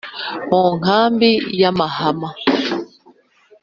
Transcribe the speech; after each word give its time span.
Mu 0.49 0.63
nkambi 0.77 1.31
ya 1.61 1.71
Mahama 1.77 2.29